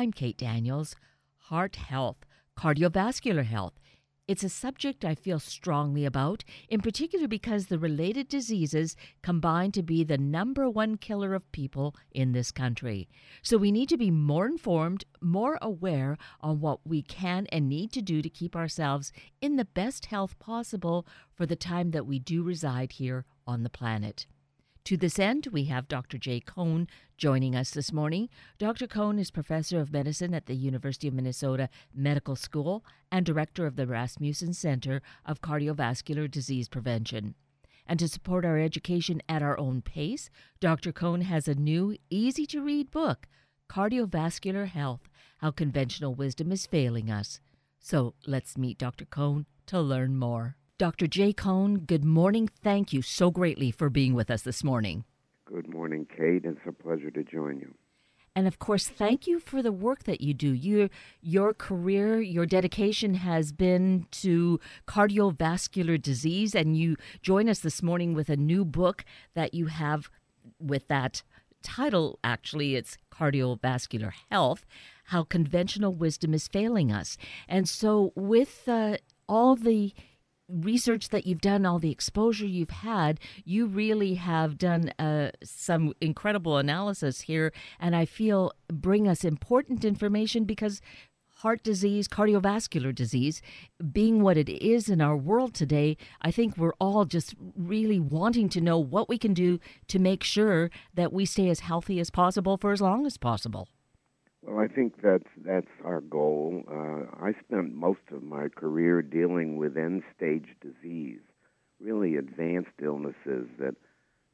[0.00, 0.96] I'm Kate Daniels.
[1.50, 2.24] Heart health,
[2.56, 3.74] cardiovascular health.
[4.26, 9.82] It's a subject I feel strongly about, in particular because the related diseases combine to
[9.82, 13.10] be the number one killer of people in this country.
[13.42, 17.92] So we need to be more informed, more aware on what we can and need
[17.92, 19.12] to do to keep ourselves
[19.42, 23.68] in the best health possible for the time that we do reside here on the
[23.68, 24.24] planet.
[24.90, 26.18] To this end, we have Dr.
[26.18, 28.28] Jay Cohn joining us this morning.
[28.58, 28.88] Dr.
[28.88, 33.76] Cohn is professor of medicine at the University of Minnesota Medical School and director of
[33.76, 37.36] the Rasmussen Center of Cardiovascular Disease Prevention.
[37.86, 40.90] And to support our education at our own pace, Dr.
[40.90, 43.28] Cohn has a new, easy to read book,
[43.68, 47.38] Cardiovascular Health How Conventional Wisdom is Failing Us.
[47.78, 49.04] So let's meet Dr.
[49.04, 50.56] Cohn to learn more.
[50.80, 51.06] Dr.
[51.06, 52.48] Jay Cohn, good morning.
[52.48, 55.04] Thank you so greatly for being with us this morning.
[55.44, 56.46] Good morning, Kate.
[56.46, 57.74] It's a pleasure to join you.
[58.34, 60.50] And of course, thank you for the work that you do.
[60.54, 60.88] Your
[61.20, 68.14] your career, your dedication has been to cardiovascular disease, and you join us this morning
[68.14, 69.04] with a new book
[69.34, 70.08] that you have
[70.58, 71.22] with that
[71.62, 72.18] title.
[72.24, 74.64] Actually, it's cardiovascular health:
[75.04, 77.18] how conventional wisdom is failing us.
[77.50, 78.96] And so, with uh,
[79.28, 79.92] all the
[80.50, 85.92] research that you've done, all the exposure you've had, you really have done uh, some
[86.00, 90.80] incredible analysis here, and I feel bring us important information because
[91.40, 93.40] heart disease, cardiovascular disease,
[93.92, 98.50] being what it is in our world today, I think we're all just really wanting
[98.50, 102.10] to know what we can do to make sure that we stay as healthy as
[102.10, 103.68] possible for as long as possible.
[104.42, 106.64] Well, I think that's that's our goal.
[106.66, 111.20] Uh, I spent most of my career dealing with end-stage disease,
[111.78, 113.74] really advanced illnesses that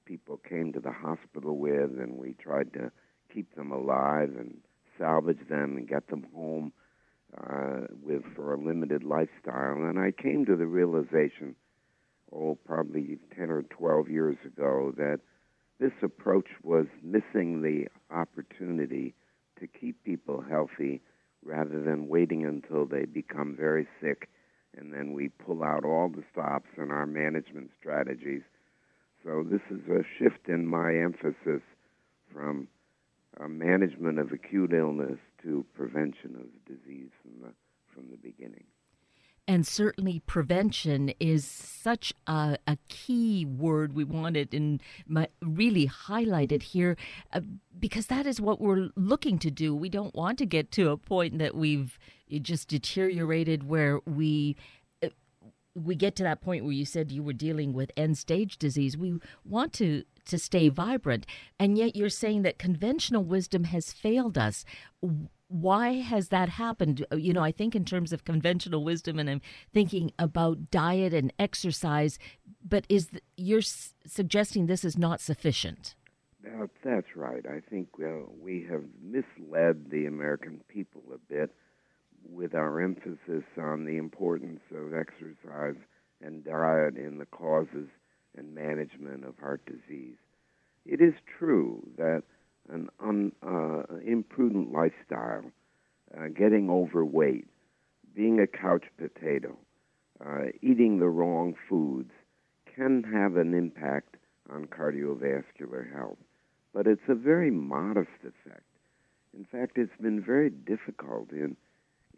[0.04, 2.92] people came to the hospital with, and we tried to
[3.34, 4.58] keep them alive and
[4.96, 6.72] salvage them and get them home
[7.36, 9.74] uh, with for a limited lifestyle.
[9.74, 11.56] And I came to the realization,
[12.32, 15.18] oh, probably ten or twelve years ago, that
[15.80, 19.14] this approach was missing the opportunity
[19.60, 21.00] to keep people healthy
[21.44, 24.28] rather than waiting until they become very sick
[24.76, 28.42] and then we pull out all the stops in our management strategies.
[29.24, 31.62] So this is a shift in my emphasis
[32.32, 32.68] from
[33.40, 37.52] uh, management of acute illness to prevention of disease from the
[37.94, 38.64] from the beginning.
[39.48, 44.82] And certainly, prevention is such a, a key word we wanted and
[45.40, 46.96] really highlighted here
[47.32, 47.40] uh,
[47.78, 49.72] because that is what we're looking to do.
[49.72, 51.96] We don't want to get to a point that we've
[52.42, 54.56] just deteriorated where we
[55.04, 55.10] uh,
[55.76, 58.96] we get to that point where you said you were dealing with end stage disease.
[58.96, 61.24] We want to to stay vibrant,
[61.56, 64.64] and yet you're saying that conventional wisdom has failed us
[65.48, 67.06] why has that happened?
[67.12, 69.40] Uh, you know, I think in terms of conventional wisdom, and I'm
[69.72, 72.18] thinking about diet and exercise,
[72.66, 75.94] but is the, you're s- suggesting this is not sufficient?
[76.42, 77.44] That, that's right.
[77.46, 81.50] I think uh, we have misled the American people a bit
[82.28, 85.80] with our emphasis on the importance of exercise
[86.20, 87.88] and diet in the causes
[88.36, 90.16] and management of heart disease.
[90.84, 92.22] It is true that
[92.68, 95.44] an un, uh, imprudent lifestyle,
[96.16, 97.46] uh, getting overweight,
[98.14, 99.56] being a couch potato,
[100.24, 102.10] uh, eating the wrong foods
[102.74, 104.16] can have an impact
[104.50, 106.18] on cardiovascular health.
[106.72, 108.62] But it's a very modest effect.
[109.36, 111.56] In fact, it's been very difficult in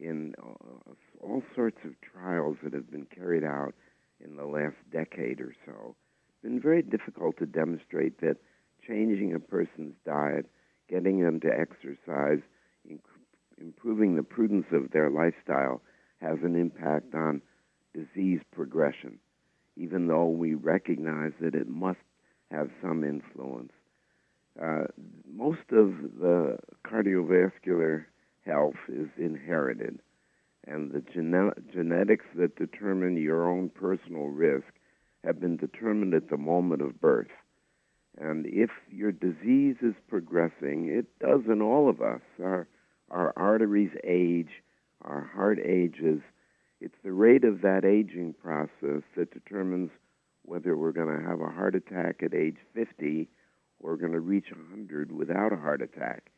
[0.00, 3.74] in uh, all sorts of trials that have been carried out
[4.24, 5.96] in the last decade or so.
[6.28, 8.36] It's been very difficult to demonstrate that
[8.88, 10.46] changing a person's diet,
[10.88, 12.40] getting them to exercise,
[12.90, 13.00] inc-
[13.60, 15.82] improving the prudence of their lifestyle
[16.20, 17.42] has an impact on
[17.94, 19.18] disease progression,
[19.76, 21.98] even though we recognize that it must
[22.50, 23.72] have some influence.
[24.60, 24.84] Uh,
[25.30, 28.04] most of the cardiovascular
[28.44, 30.00] health is inherited,
[30.66, 34.66] and the gene- genetics that determine your own personal risk
[35.22, 37.28] have been determined at the moment of birth.
[38.20, 42.20] And if your disease is progressing, it does in all of us.
[42.42, 42.66] Our,
[43.10, 44.62] our arteries age,
[45.02, 46.20] our heart ages.
[46.80, 49.90] It's the rate of that aging process that determines
[50.44, 53.28] whether we're going to have a heart attack at age 50
[53.80, 56.30] or going to reach 100 without a heart attack.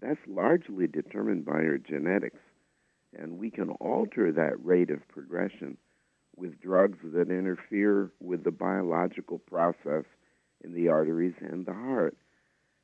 [0.00, 2.40] That's largely determined by our genetics.
[3.16, 5.78] And we can alter that rate of progression
[6.36, 10.04] with drugs that interfere with the biological process
[10.64, 12.16] in the arteries and the heart.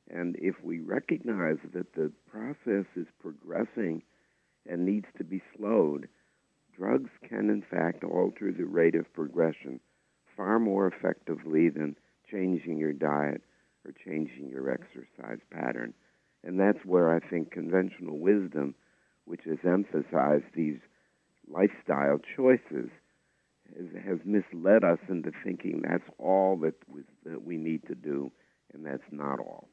[0.09, 4.03] And if we recognize that the process is progressing
[4.69, 6.07] and needs to be slowed,
[6.77, 9.79] drugs can in fact alter the rate of progression
[10.35, 11.95] far more effectively than
[12.29, 13.41] changing your diet
[13.85, 15.93] or changing your exercise pattern.
[16.43, 18.75] And that's where I think conventional wisdom,
[19.25, 20.79] which has emphasized these
[21.47, 22.89] lifestyle choices,
[24.05, 28.31] has, misled us into thinking that's all that, was, that we need to do,
[28.73, 29.69] and that's not all.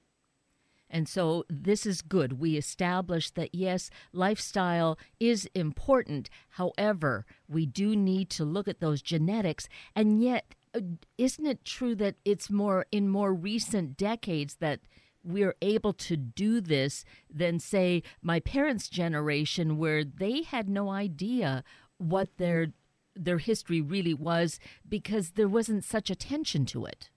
[0.90, 2.40] And so this is good.
[2.40, 6.30] We established that yes, lifestyle is important.
[6.50, 9.68] However, we do need to look at those genetics.
[9.94, 10.80] And yet, uh,
[11.18, 14.80] isn't it true that it's more in more recent decades that
[15.22, 21.64] we're able to do this than say my parents' generation where they had no idea
[21.98, 22.68] what their
[23.24, 27.10] their history really was because there wasn't such attention to it.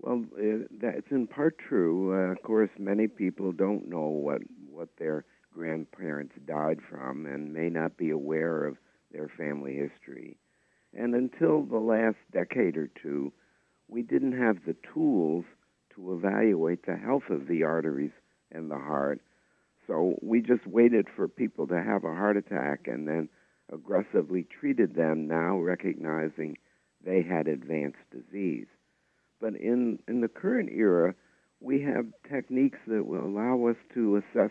[0.00, 2.12] Well, uh, that's in part true.
[2.12, 7.70] Uh, of course, many people don't know what what their grandparents died from and may
[7.70, 8.76] not be aware of
[9.12, 10.36] their family history.
[10.92, 13.32] And until the last decade or two,
[13.88, 15.44] we didn't have the tools
[15.94, 18.12] to evaluate the health of the arteries
[18.50, 19.20] and the heart.
[19.86, 23.28] So we just waited for people to have a heart attack and then
[23.72, 26.56] aggressively treated them, now recognizing
[27.04, 28.66] they had advanced disease.
[29.40, 31.14] But in, in the current era,
[31.60, 34.50] we have techniques that will allow us to assess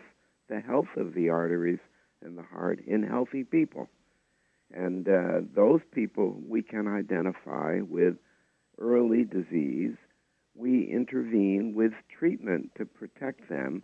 [0.50, 1.80] the health of the arteries
[2.22, 3.90] and the heart in healthy people.
[4.74, 8.16] And uh, those people we can identify with
[8.80, 9.96] early disease.
[10.56, 13.84] We intervene with treatment to protect them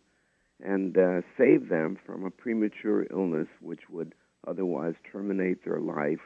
[0.64, 4.14] and uh, save them from a premature illness which would
[4.48, 6.20] otherwise terminate their life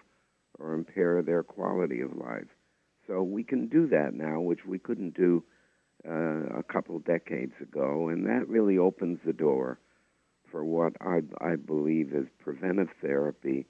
[0.59, 2.47] or impair their quality of life.
[3.07, 5.43] So we can do that now, which we couldn't do
[6.07, 9.79] uh, a couple decades ago, and that really opens the door
[10.51, 13.65] for what I, I believe is preventive therapy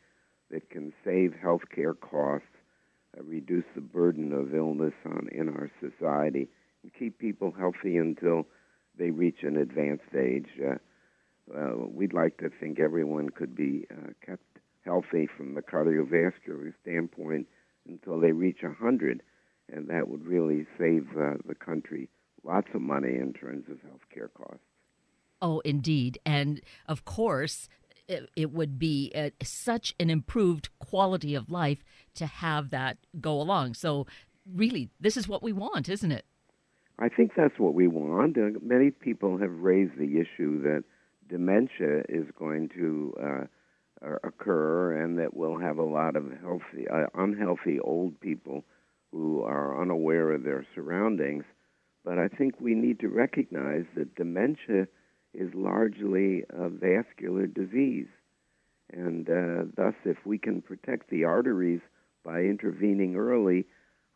[0.52, 2.48] that can save healthcare costs,
[3.18, 6.50] uh, reduce the burden of illness on in our society,
[6.84, 8.48] and keep people healthy until
[8.98, 10.50] they reach an advanced age.
[10.60, 10.76] Uh,
[11.56, 14.44] uh, we'd like to think everyone could be uh, kept
[14.86, 17.48] healthy from the cardiovascular standpoint
[17.88, 19.22] until they reach 100,
[19.72, 22.10] and that would really save uh, the country
[22.44, 24.60] lots of money in terms of health care costs.
[25.42, 26.20] Oh, indeed.
[26.26, 27.68] And of course,
[28.08, 31.84] it, it would be a, such an improved quality of life
[32.16, 33.74] to have that go along.
[33.74, 34.08] So,
[34.54, 36.26] really, this is what we want, isn't it?
[37.00, 38.38] I think that's what we want.
[38.38, 40.84] Uh, many people have raised the issue that
[41.30, 47.06] dementia is going to uh, occur and that we'll have a lot of healthy, uh,
[47.16, 48.64] unhealthy old people
[49.12, 51.44] who are unaware of their surroundings.
[52.04, 54.88] But I think we need to recognize that dementia
[55.34, 58.08] is largely a vascular disease.
[58.92, 61.82] And uh, thus, if we can protect the arteries
[62.24, 63.66] by intervening early,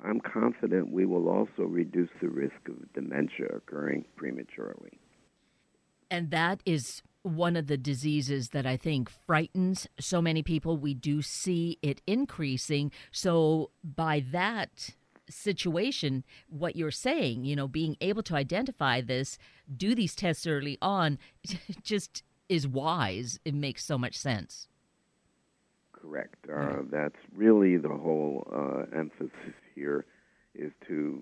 [0.04, 5.00] I'm confident we will also reduce the risk of dementia occurring prematurely.
[6.10, 10.78] And that is one of the diseases that I think frightens so many people.
[10.78, 12.92] We do see it increasing.
[13.12, 14.92] So, by that
[15.30, 19.38] situation, what you're saying, you know, being able to identify this,
[19.76, 21.20] do these tests early on,
[21.84, 23.40] just is wise.
[23.44, 24.68] It makes so much sense.
[25.92, 26.48] Correct.
[26.50, 30.06] Uh, that's really the whole uh, emphasis here
[30.56, 31.22] is to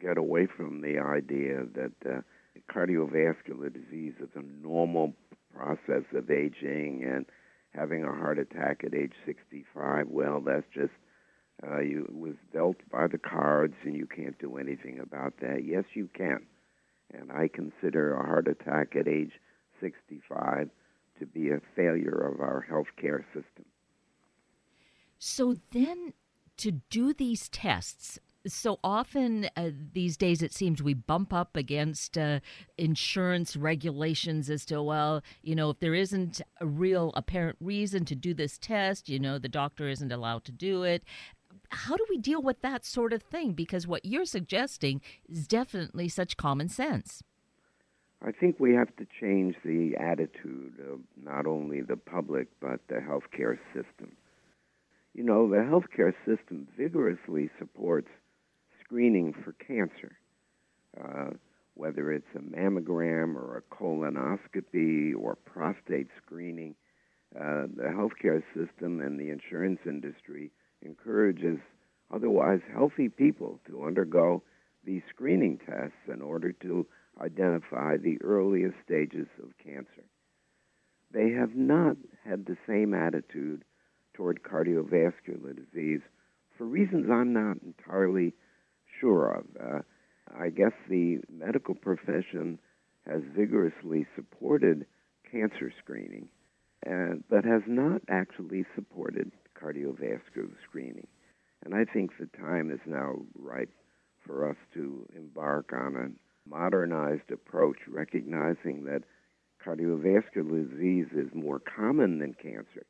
[0.00, 2.20] get away from the idea that uh,
[2.72, 5.14] cardiovascular disease is a normal
[5.54, 7.26] process of aging and
[7.74, 10.08] having a heart attack at age 65.
[10.08, 10.92] Well, that's just
[11.66, 15.64] uh, you was dealt by the cards, and you can't do anything about that.
[15.64, 16.46] Yes, you can,
[17.12, 19.32] and I consider a heart attack at age
[19.80, 20.68] 65
[21.20, 23.64] to be a failure of our healthcare system.
[25.18, 26.12] So then,
[26.58, 32.18] to do these tests, so often uh, these days it seems we bump up against
[32.18, 32.40] uh,
[32.76, 38.14] insurance regulations as to well you know if there isn't a real apparent reason to
[38.14, 41.04] do this test you know the doctor isn't allowed to do it.
[41.70, 43.52] How do we deal with that sort of thing?
[43.52, 47.22] Because what you're suggesting is definitely such common sense.
[48.22, 52.96] I think we have to change the attitude of not only the public but the
[52.96, 54.16] healthcare system.
[55.12, 58.08] You know, the healthcare system vigorously supports
[58.94, 60.16] screening for cancer,
[61.02, 61.30] uh,
[61.74, 66.76] whether it's a mammogram or a colonoscopy or prostate screening.
[67.34, 71.58] Uh, the healthcare system and the insurance industry encourages
[72.14, 74.40] otherwise healthy people to undergo
[74.84, 76.86] these screening tests in order to
[77.20, 80.04] identify the earliest stages of cancer.
[81.12, 83.64] They have not had the same attitude
[84.14, 86.02] toward cardiovascular disease
[86.56, 88.34] for reasons I'm not entirely
[89.04, 89.44] sure of.
[89.60, 89.80] Uh,
[90.38, 92.58] I guess the medical profession
[93.06, 94.86] has vigorously supported
[95.30, 96.28] cancer screening,
[96.86, 99.30] uh, but has not actually supported
[99.60, 101.06] cardiovascular screening.
[101.64, 103.68] And I think the time is now right
[104.26, 109.02] for us to embark on a modernized approach, recognizing that
[109.64, 112.86] cardiovascular disease is more common than cancer.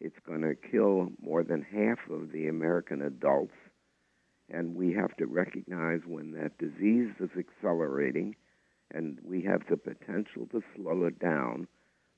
[0.00, 3.54] It's going to kill more than half of the American adults.
[4.50, 8.34] And we have to recognize when that disease is accelerating
[8.90, 11.66] and we have the potential to slow it down,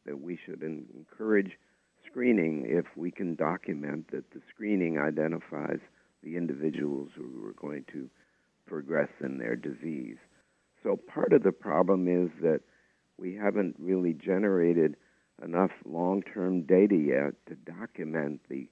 [0.06, 1.58] that we should encourage
[2.06, 5.80] screening if we can document that the screening identifies
[6.22, 8.08] the individuals who are going to
[8.66, 10.16] progress in their disease.
[10.82, 12.60] So part of the problem is that
[13.18, 14.96] we haven't really generated
[15.42, 18.68] enough long term data yet to document the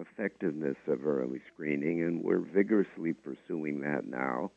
[0.00, 4.50] effectiveness of early screening, and we're vigorously pursuing that now.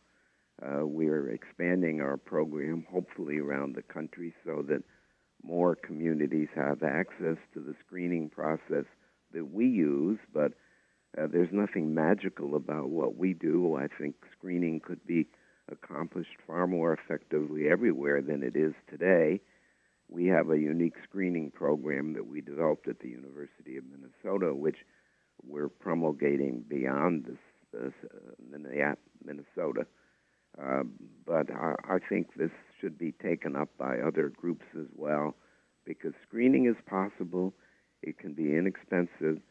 [0.61, 4.83] Uh, we're expanding our program, hopefully, around the country so that
[5.43, 8.85] more communities have access to the screening process
[9.33, 10.53] that we use, but
[11.17, 13.75] uh, there's nothing magical about what we do.
[13.75, 15.27] I think screening could be
[15.71, 19.41] accomplished far more effectively everywhere than it is today.
[20.09, 24.77] We have a unique screening program that we developed at the University of Minnesota, which
[25.45, 27.37] we're promulgating beyond this,
[27.73, 28.93] this uh,
[29.23, 29.85] Minnesota.
[30.61, 30.83] Uh,
[31.25, 35.35] but I, I think this should be taken up by other groups as well,
[35.85, 37.53] because screening is possible.
[38.01, 39.41] It can be inexpensive.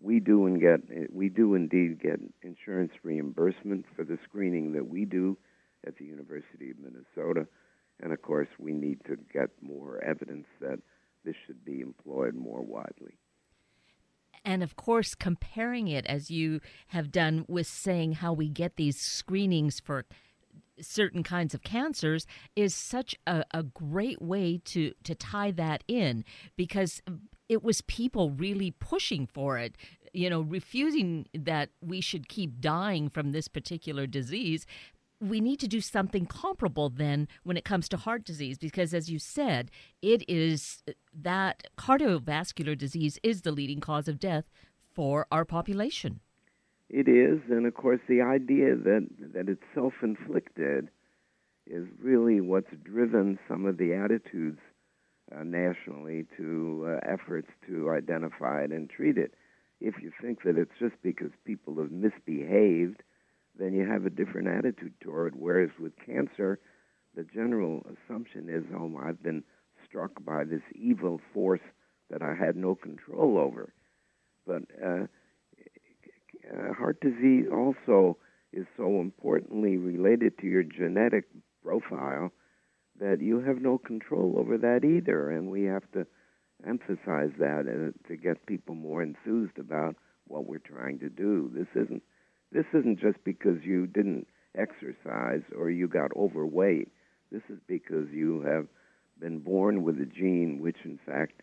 [0.00, 0.80] We do and get
[1.12, 5.38] we do indeed get insurance reimbursement for the screening that we do
[5.86, 7.46] at the University of Minnesota.
[8.00, 10.80] And of course, we need to get more evidence that
[11.24, 13.14] this should be employed more widely.
[14.44, 19.00] And of course, comparing it as you have done with saying how we get these
[19.00, 20.04] screenings for
[20.80, 26.24] certain kinds of cancers is such a, a great way to, to tie that in.
[26.56, 27.02] Because
[27.48, 29.76] it was people really pushing for it
[30.12, 34.66] you know, refusing that we should keep dying from this particular disease,
[35.22, 39.08] we need to do something comparable then when it comes to heart disease because as
[39.08, 39.70] you said
[40.02, 40.82] it is
[41.14, 44.44] that cardiovascular disease is the leading cause of death
[44.92, 46.20] for our population.
[46.90, 50.88] It is and of course the idea that that it's self-inflicted
[51.66, 54.58] is really what's driven some of the attitudes
[55.34, 59.34] uh, nationally to uh, efforts to identify it and treat it.
[59.80, 63.02] If you think that it's just because people have misbehaved
[63.58, 65.38] then you have a different attitude toward it.
[65.38, 66.58] Whereas with cancer,
[67.14, 69.44] the general assumption is, oh, I've been
[69.86, 71.60] struck by this evil force
[72.10, 73.72] that I had no control over.
[74.46, 75.06] But uh,
[76.50, 78.16] uh, heart disease also
[78.52, 81.24] is so importantly related to your genetic
[81.62, 82.32] profile
[83.00, 85.30] that you have no control over that either.
[85.30, 86.06] And we have to
[86.66, 91.50] emphasize that uh, to get people more enthused about what we're trying to do.
[91.54, 92.02] This isn't
[92.52, 96.88] this isn't just because you didn't exercise or you got overweight.
[97.30, 98.66] This is because you have
[99.18, 101.40] been born with a gene which, in fact,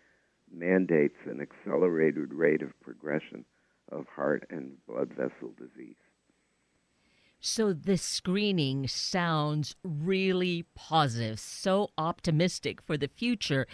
[0.54, 3.46] mandates an accelerated rate of progression
[3.92, 5.96] of heart and blood vessel disease.
[7.42, 13.66] So, this screening sounds really positive, so optimistic for the future.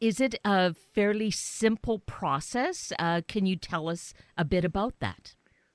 [0.00, 2.92] Is it a fairly simple process?
[2.98, 5.34] Uh, can you tell us a bit about that?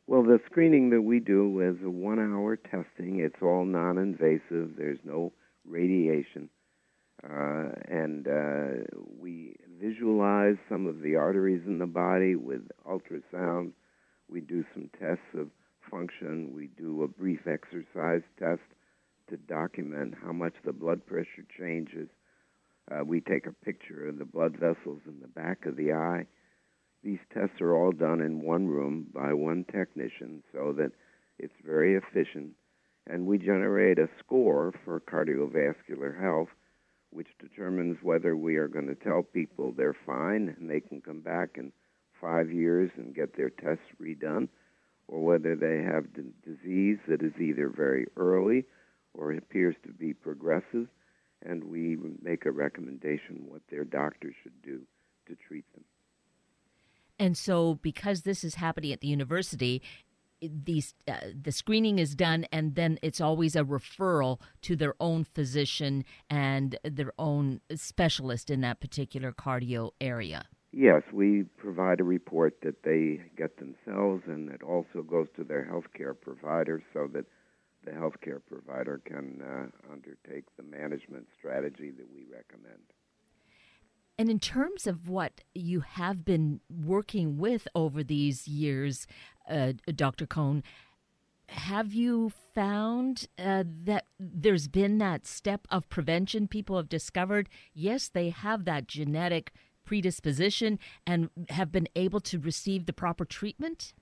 [0.10, 3.20] Well, the screening that we do is a one hour testing.
[3.20, 5.34] It's all non invasive, there's no
[5.66, 6.50] radiation.
[7.22, 8.86] Uh, and uh,
[9.20, 13.74] we visualize some of the arteries in the body with ultrasound.
[14.30, 15.50] We do some tests of
[15.92, 16.54] function.
[16.56, 18.62] We do a brief exercise test
[19.30, 22.08] to document how much the blood pressure changes.
[22.90, 26.26] Uh, we take a picture of the blood vessels in the back of the eye
[27.08, 30.92] these tests are all done in one room by one technician so that
[31.40, 32.52] it's very efficient.
[33.10, 36.50] And we generate a score for cardiovascular health,
[37.12, 41.22] which determines whether we are going to tell people they're fine and they can come
[41.22, 41.72] back in
[42.20, 44.50] five years and get their tests redone,
[45.08, 48.66] or whether they have d- disease that is either very early
[49.14, 50.90] or appears to be progressive,
[51.46, 54.82] and we make a recommendation what their doctor should do
[55.26, 55.86] to treat them.
[57.20, 59.82] And so, because this is happening at the university,
[60.42, 65.24] these uh, the screening is done and then it's always a referral to their own
[65.24, 70.46] physician and their own specialist in that particular cardio area.
[70.72, 75.66] Yes we provide a report that they get themselves and it also goes to their
[75.66, 77.26] healthcare provider so that
[77.84, 82.84] the healthcare provider can uh, undertake the management strategy that we recommend
[84.18, 89.08] and in terms of what you have been working with over these years,
[89.50, 90.26] uh, Dr.
[90.26, 90.64] Cohn,
[91.50, 96.48] have you found uh, that there's been that step of prevention?
[96.48, 99.54] People have discovered, yes, they have that genetic
[99.86, 103.94] predisposition and have been able to receive the proper treatment?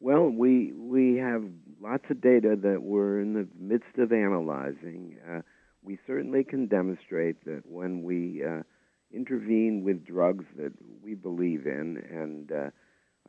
[0.00, 1.44] Well, we we have
[1.80, 5.16] lots of data that we're in the midst of analyzing.
[5.30, 5.42] Uh,
[5.84, 8.62] we certainly can demonstrate that when we uh,
[9.12, 12.70] intervene with drugs that we believe in, and uh,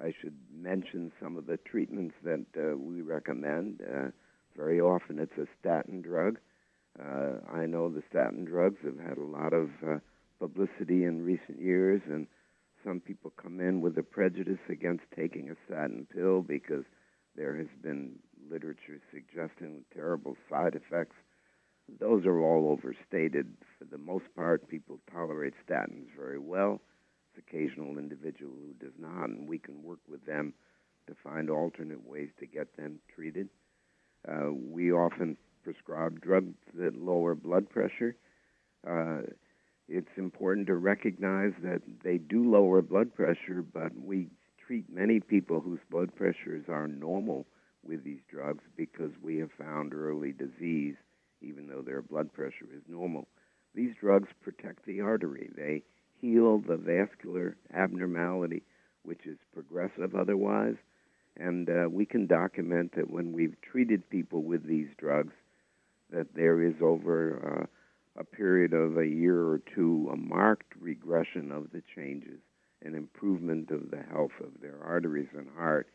[0.02, 3.82] I should mention some of the treatments that uh, we recommend.
[3.82, 4.10] Uh,
[4.56, 6.40] very often it's a statin drug.
[7.00, 9.98] Uh, I know the statin drugs have had a lot of uh,
[10.40, 12.28] publicity in recent years, and
[12.84, 16.84] some people come in with a prejudice against taking a statin pill because
[17.36, 18.20] there has been
[18.52, 21.16] literature suggesting terrible side effects
[22.00, 23.54] those are all overstated.
[23.78, 26.82] For the most part, people tolerate statins very well.
[27.36, 30.54] It's occasional individual who does not, and we can work with them
[31.08, 33.50] to find alternate ways to get them treated.
[34.28, 38.16] Uh, we often prescribe drugs that lower blood pressure.
[38.88, 39.22] Uh,
[39.90, 44.30] it's important to recognize that they do lower blood pressure, but we
[44.66, 47.46] treat many people whose blood pressures are normal
[47.84, 50.96] with these drugs because we have found early disease
[51.44, 53.28] even though their blood pressure is normal.
[53.76, 55.50] These drugs protect the artery.
[55.56, 55.84] They
[56.20, 58.64] heal the vascular abnormality,
[59.04, 60.76] which is progressive otherwise.
[61.36, 65.34] And uh, we can document that when we've treated people with these drugs,
[66.12, 67.68] that there is over
[68.16, 72.40] uh, a period of a year or two a marked regression of the changes,
[72.84, 75.88] an improvement of the health of their arteries and heart,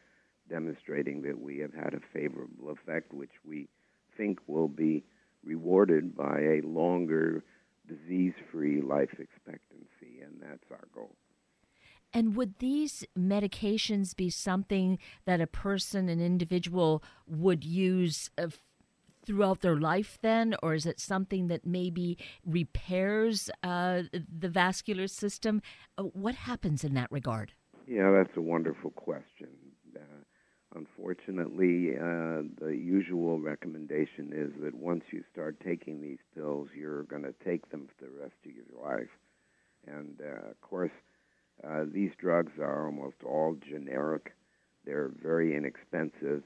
[0.50, 3.68] demonstrating that we have had a favorable effect, which we
[4.16, 5.04] think will be
[5.44, 7.44] rewarded by a longer
[7.86, 11.16] disease free life expectancy, and that's our goal.
[12.12, 18.48] And would these medications be something that a person, an individual, would use uh,
[19.26, 20.54] throughout their life then?
[20.62, 25.60] Or is it something that maybe repairs uh, the vascular system?
[25.98, 27.52] Uh, what happens in that regard?
[27.86, 29.48] Yeah, that's a wonderful question.
[30.78, 37.24] Unfortunately, uh, the usual recommendation is that once you start taking these pills, you're going
[37.24, 39.10] to take them for the rest of your life.
[39.88, 40.92] And uh, of course,
[41.66, 44.34] uh, these drugs are almost all generic.
[44.84, 46.44] They're very inexpensive.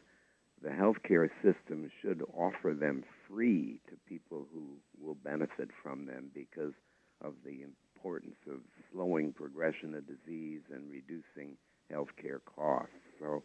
[0.63, 6.73] The healthcare system should offer them free to people who will benefit from them because
[7.21, 11.57] of the importance of slowing progression of disease and reducing
[11.93, 12.95] healthcare costs.
[13.21, 13.43] So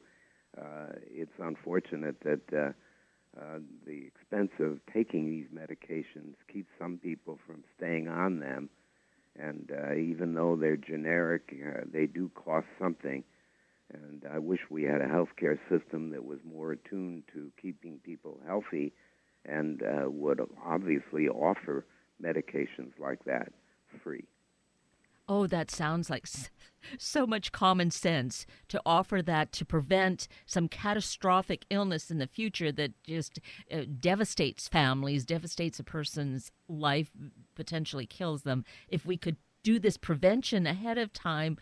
[1.09, 2.71] it's unfortunate that uh,
[3.39, 8.69] uh, the expense of taking these medications keeps some people from staying on them.
[9.39, 13.23] And uh, even though they're generic, uh, they do cost something.
[13.93, 18.39] And I wish we had a healthcare system that was more attuned to keeping people
[18.45, 18.93] healthy
[19.45, 21.85] and uh, would obviously offer
[22.21, 23.51] medications like that
[24.03, 24.25] free.
[25.29, 26.25] Oh, that sounds like
[26.97, 32.71] so much common sense to offer that to prevent some catastrophic illness in the future
[32.71, 33.39] that just
[33.71, 37.11] uh, devastates families, devastates a person's life,
[37.55, 38.63] potentially kills them.
[38.87, 41.57] If we could do this prevention ahead of time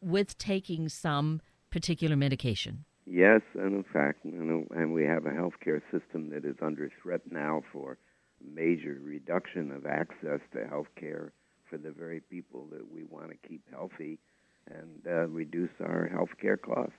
[0.00, 1.40] with taking some
[1.70, 2.84] particular medication.
[3.06, 7.62] Yes, and in fact, and we have a healthcare system that is under threat now
[7.72, 7.98] for
[8.44, 10.86] major reduction of access to healthcare.
[10.98, 11.32] care
[11.68, 14.18] for the very people that we want to keep healthy
[14.70, 16.92] and uh, reduce our health care costs.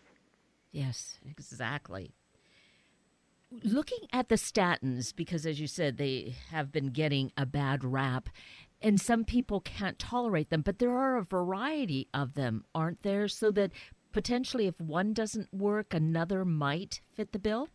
[0.71, 2.13] Yes, exactly.
[3.63, 8.29] Looking at the statins, because as you said, they have been getting a bad rap,
[8.81, 13.27] and some people can't tolerate them, but there are a variety of them, aren't there?
[13.29, 13.71] So that
[14.11, 17.69] potentially if one doesn't work, another might fit the bill?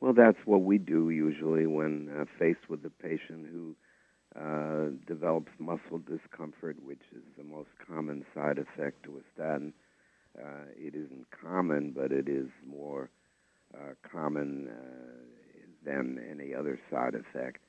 [0.00, 3.74] Well, that's what we do usually when uh, faced with a patient who
[4.40, 9.72] uh, develops muscle discomfort, which is the most common side effect to a statin.
[10.38, 13.10] Uh, it isn't common, but it is more
[13.74, 15.24] uh, common uh,
[15.84, 17.60] than any other side effect.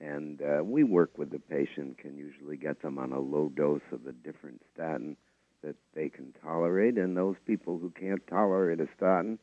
[0.00, 3.80] And uh, we work with the patient, can usually get them on a low dose
[3.92, 5.16] of a different statin
[5.62, 6.96] that they can tolerate.
[6.96, 9.38] And those people who can't tolerate a statin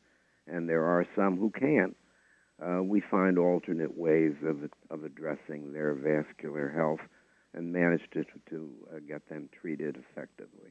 [0.46, 1.96] and there are some who can't,
[2.62, 7.00] uh, we find alternate ways of, of addressing their vascular health
[7.52, 10.70] and manage to, to uh, get them treated effectively.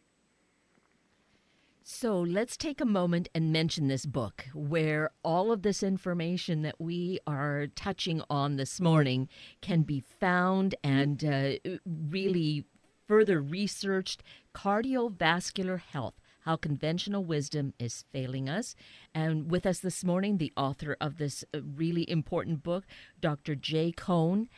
[1.85, 6.79] So let's take a moment and mention this book where all of this information that
[6.79, 9.27] we are touching on this morning
[9.61, 12.63] can be found and uh, really
[13.05, 14.23] further researched
[14.55, 16.13] cardiovascular health
[16.45, 18.75] how conventional wisdom is failing us.
[19.13, 22.85] And with us this morning, the author of this uh, really important book,
[23.19, 23.55] Dr.
[23.55, 24.49] Jay Cohn.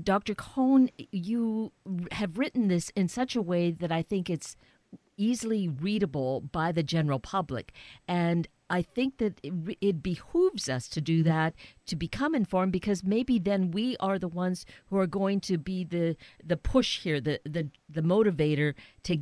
[0.00, 0.34] Dr.
[0.34, 1.72] Cohn, you
[2.12, 4.56] have written this in such a way that I think it's
[5.16, 7.72] easily readable by the general public.
[8.08, 11.54] And I think that it, it, behooves us to do that
[11.86, 15.84] to become informed because maybe then we are the ones who are going to be
[15.84, 18.74] the the push here, the the the motivator
[19.04, 19.16] to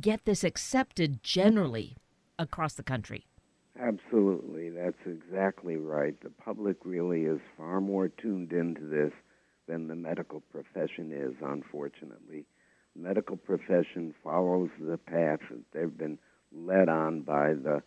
[0.00, 1.96] get this accepted generally
[2.38, 3.24] across the country.
[3.80, 6.20] Absolutely, that's exactly right.
[6.20, 9.12] The public really is far more tuned into this
[9.68, 12.46] than the medical profession is, unfortunately
[12.98, 16.18] medical profession follows the path that they've been
[16.52, 17.82] led on by the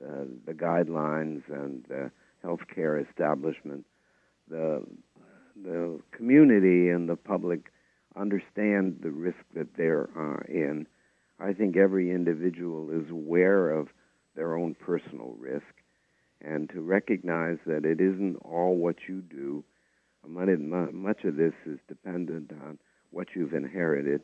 [0.00, 2.10] the guidelines and the
[2.44, 3.84] healthcare establishment.
[4.48, 4.84] The
[5.62, 7.72] the community and the public
[8.14, 10.86] understand the risk that they're uh, in.
[11.40, 13.88] I think every individual is aware of
[14.34, 15.64] their own personal risk,
[16.42, 19.64] and to recognize that it isn't all what you do.
[20.26, 22.78] Much of this is dependent on
[23.10, 24.22] what you've inherited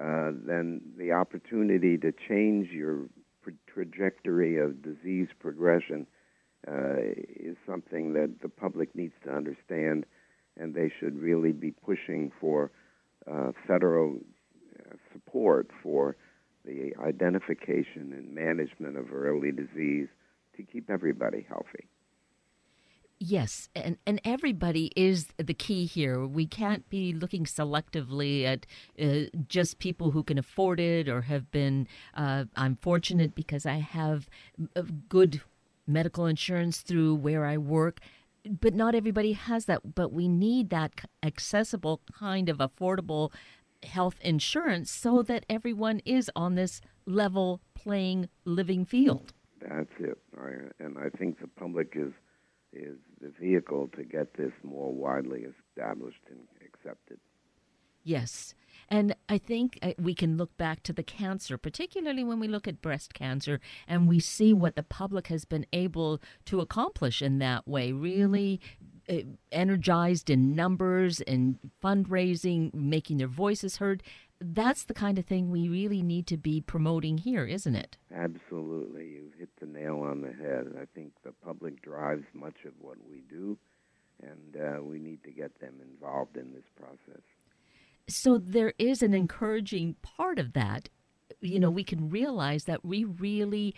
[0.00, 3.06] uh, then the opportunity to change your
[3.66, 6.06] trajectory of disease progression
[6.68, 10.06] uh, is something that the public needs to understand,
[10.56, 12.70] and they should really be pushing for
[13.30, 14.16] uh, federal
[14.78, 16.16] uh, support for
[16.64, 20.08] the identification and management of early disease
[20.56, 21.88] to keep everybody healthy.
[23.24, 26.26] Yes, and, and everybody is the key here.
[26.26, 28.66] We can't be looking selectively at
[29.00, 31.86] uh, just people who can afford it or have been.
[32.14, 34.28] Uh, I'm fortunate because I have
[34.74, 35.40] uh, good
[35.86, 38.00] medical insurance through where I work,
[38.44, 39.94] but not everybody has that.
[39.94, 43.30] But we need that accessible kind of affordable
[43.84, 49.32] health insurance so that everyone is on this level playing living field.
[49.60, 50.18] That's it.
[50.36, 52.12] I, and I think the public is
[52.72, 57.18] is the vehicle to get this more widely established and accepted.
[58.04, 58.54] Yes.
[58.88, 62.66] And I think uh, we can look back to the cancer, particularly when we look
[62.66, 67.38] at breast cancer, and we see what the public has been able to accomplish in
[67.38, 67.92] that way.
[67.92, 68.60] Really
[69.08, 69.18] uh,
[69.50, 74.02] energized in numbers and fundraising, making their voices heard
[74.44, 77.96] that's the kind of thing we really need to be promoting here, isn't it?
[78.14, 79.06] Absolutely.
[79.06, 80.66] You've hit the nail on the head.
[80.80, 83.58] I think the public drives much of what we do,
[84.22, 87.22] and uh, we need to get them involved in this process.
[88.08, 90.88] So there is an encouraging part of that.
[91.40, 93.74] You know, we can realize that we really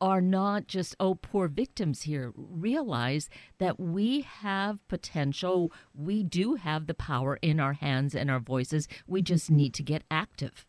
[0.00, 2.32] are not just, oh, poor victims here.
[2.36, 5.72] Realize that we have potential.
[5.94, 8.88] We do have the power in our hands and our voices.
[9.06, 10.66] We just need to get active.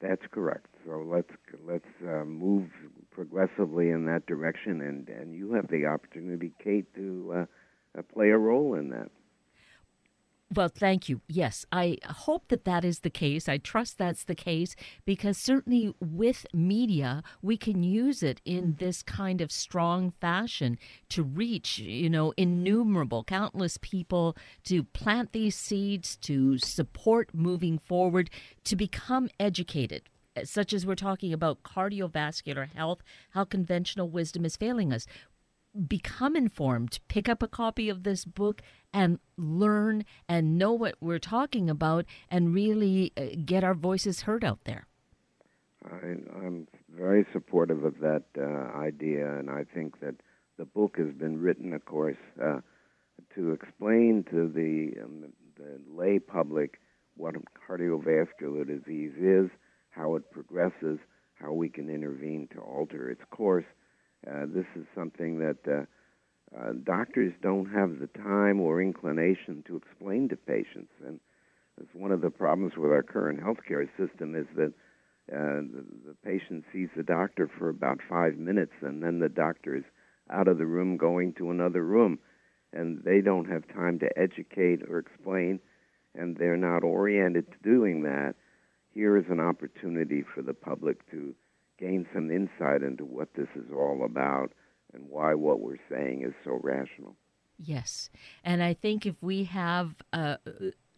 [0.00, 0.66] That's correct.
[0.86, 1.30] So let's
[1.66, 2.70] let's uh, move
[3.10, 7.46] progressively in that direction, and, and you have the opportunity, Kate, to
[7.96, 9.10] uh, play a role in that.
[10.52, 11.20] Well, thank you.
[11.28, 13.48] Yes, I hope that that is the case.
[13.48, 18.84] I trust that's the case because certainly with media, we can use it in mm-hmm.
[18.84, 20.76] this kind of strong fashion
[21.10, 28.28] to reach, you know, innumerable, countless people, to plant these seeds, to support moving forward,
[28.64, 30.08] to become educated
[30.44, 35.06] such as we're talking about cardiovascular health, how conventional wisdom is failing us
[35.86, 41.18] become informed, pick up a copy of this book and learn and know what we're
[41.18, 44.86] talking about and really uh, get our voices heard out there.
[45.84, 50.16] I, am very supportive of that uh, idea, and I think that
[50.58, 52.60] the book has been written, of course, uh,
[53.34, 56.80] to explain to the, um, the lay public
[57.16, 57.34] what
[57.68, 59.50] cardiovascular disease is,
[59.90, 60.98] how it progresses,
[61.34, 63.64] how we can intervene to alter its course,
[64.28, 69.76] uh, this is something that uh, uh, doctors don't have the time or inclination to
[69.76, 71.20] explain to patients, and
[71.80, 74.72] it's one of the problems with our current healthcare system is that
[75.32, 79.76] uh, the, the patient sees the doctor for about five minutes, and then the doctor
[79.76, 79.84] is
[80.30, 82.18] out of the room going to another room,
[82.72, 85.60] and they don't have time to educate or explain,
[86.14, 88.34] and they're not oriented to doing that.
[88.92, 91.34] Here is an opportunity for the public to
[91.80, 94.52] gain some insight into what this is all about
[94.92, 97.16] and why what we're saying is so rational.
[97.58, 98.10] Yes.
[98.44, 100.38] And I think if we have a,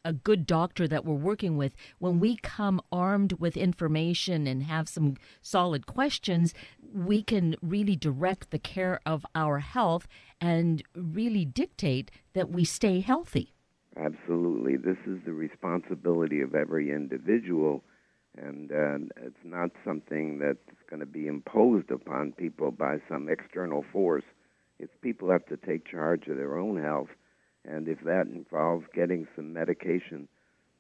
[0.05, 4.89] a good doctor that we're working with, when we come armed with information and have
[4.89, 6.55] some solid questions,
[6.95, 10.07] we can really direct the care of our health
[10.41, 13.53] and really dictate that we stay healthy.
[13.97, 14.77] Absolutely.
[14.77, 17.85] This is the responsibility of every individual,
[18.37, 23.85] and uh, it's not something that's going to be imposed upon people by some external
[23.93, 24.25] force.
[24.79, 27.11] It's people have to take charge of their own health,
[27.65, 30.29] and if that involves getting some medication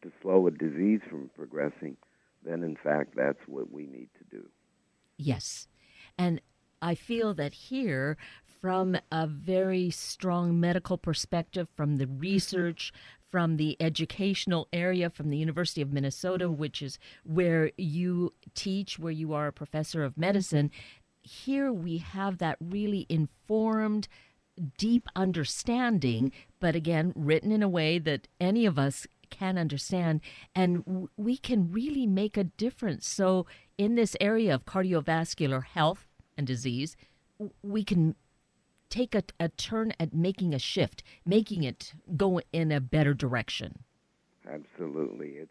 [0.03, 1.97] to slow a disease from progressing,
[2.45, 4.49] then in fact that's what we need to do.
[5.17, 5.69] Yes.
[6.19, 6.41] And
[6.81, 8.17] I feel that here,
[8.63, 12.93] from a very strong medical perspective, from the research,
[13.29, 19.13] from the educational area, from the University of Minnesota, which is where you teach, where
[19.13, 20.71] you are a professor of medicine,
[21.23, 24.07] here we have that really informed,
[24.79, 30.21] deep understanding, but again, written in a way that any of us can understand,
[30.55, 33.09] and we can really make a difference.
[33.09, 33.47] So,
[33.79, 36.97] in this area of cardiovascular health and disease,
[37.63, 38.15] we can
[38.93, 43.79] take a, a turn at making a shift, making it go in a better direction.
[44.47, 45.29] Absolutely.
[45.29, 45.49] It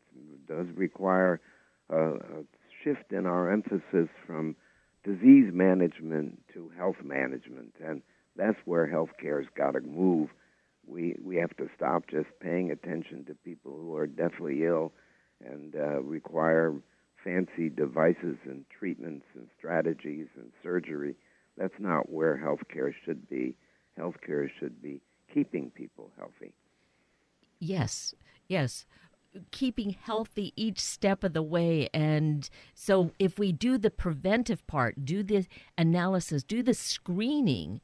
[0.48, 1.42] does require
[1.90, 2.44] a, a
[2.84, 4.56] shift in our emphasis from
[5.04, 8.04] disease management to health management, and
[8.36, 10.30] that's where healthcare's got to move.
[10.86, 14.94] We we have to stop just paying attention to people who are deathly ill
[15.44, 16.76] and uh, require
[17.24, 21.16] fancy devices and treatments and strategies and surgery.
[21.58, 23.56] That's not where healthcare should be.
[24.00, 25.02] Healthcare should be
[25.34, 26.54] keeping people healthy.
[27.60, 28.16] Yes,
[28.48, 28.86] yes.
[29.52, 31.88] Keeping healthy each step of the way.
[31.94, 35.46] And so, if we do the preventive part, do the
[35.78, 37.82] analysis, do the screening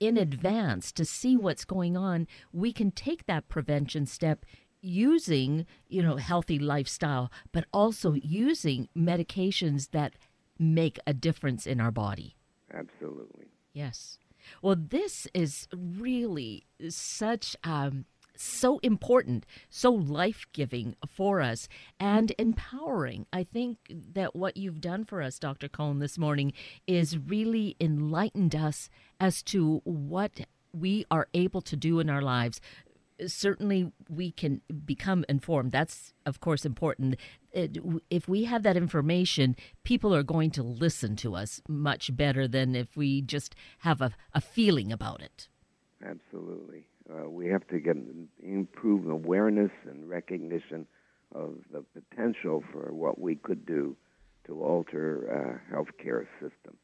[0.00, 4.44] in advance to see what's going on, we can take that prevention step
[4.80, 10.14] using, you know, healthy lifestyle, but also using medications that
[10.58, 12.36] make a difference in our body.
[12.72, 13.46] Absolutely.
[13.72, 14.18] Yes.
[14.62, 18.04] Well, this is really such um,
[18.36, 23.26] so important, so life giving for us, and empowering.
[23.32, 25.68] I think that what you've done for us, Dr.
[25.68, 26.52] Cohn, this morning
[26.86, 28.88] is really enlightened us
[29.20, 30.40] as to what
[30.72, 32.60] we are able to do in our lives
[33.26, 35.72] certainly we can become informed.
[35.72, 37.16] That's, of course, important.
[37.52, 37.78] It,
[38.10, 42.74] if we have that information, people are going to listen to us much better than
[42.74, 45.48] if we just have a, a feeling about it.
[46.04, 46.86] Absolutely.
[47.10, 47.96] Uh, we have to get
[48.42, 50.86] improve awareness and recognition
[51.34, 53.96] of the potential for what we could do
[54.46, 56.76] to alter uh, healthcare system.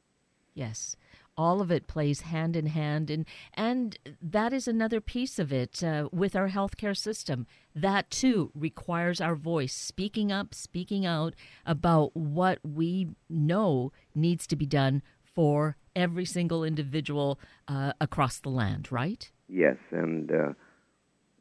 [0.54, 0.96] Yes
[1.36, 5.82] all of it plays hand in hand and and that is another piece of it
[5.82, 11.34] uh, with our healthcare system that too requires our voice speaking up speaking out
[11.66, 18.50] about what we know needs to be done for every single individual uh, across the
[18.50, 20.52] land right yes and uh,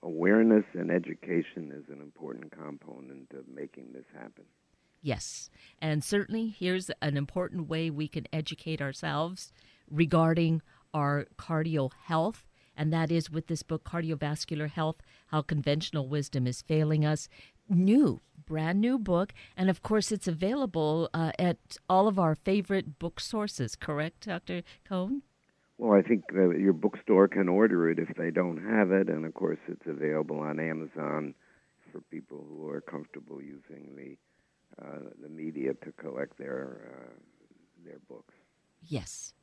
[0.02, 4.46] awareness and education is an important component of making this happen
[5.06, 5.50] Yes.
[5.82, 9.52] And certainly, here's an important way we can educate ourselves
[9.90, 10.62] regarding
[10.94, 16.62] our cardio health, and that is with this book, Cardiovascular Health How Conventional Wisdom is
[16.62, 17.30] Failing Us.
[17.70, 19.34] New, brand new book.
[19.56, 21.58] And of course, it's available uh, at
[21.90, 24.64] all of our favorite book sources, correct, Dr.
[24.88, 25.22] Cohn?
[25.78, 29.10] Well, I think uh, your bookstore can order it if they don't have it.
[29.10, 31.34] And of course, it's available on Amazon
[31.92, 34.18] for people who are comfortable using the
[34.82, 37.14] uh, the media to collect their uh,
[37.86, 38.34] their books.
[38.82, 39.34] Yes.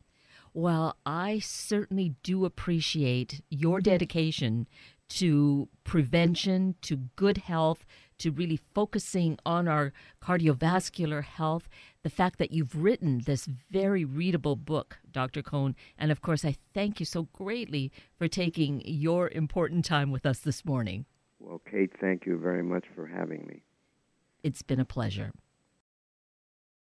[0.53, 4.67] Well, I certainly do appreciate your dedication
[5.11, 7.85] to prevention, to good health,
[8.19, 11.69] to really focusing on our cardiovascular health.
[12.03, 15.43] The fact that you've written this very readable book, Dr.
[15.43, 15.75] Cohn.
[15.99, 20.41] And of course, I thank you so greatly for taking your important time with us
[20.41, 21.07] this morning.
[21.39, 23.63] Well, Kate, thank you very much for having me.
[24.43, 25.33] It's been a pleasure.